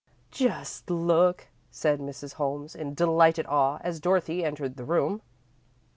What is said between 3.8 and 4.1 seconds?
as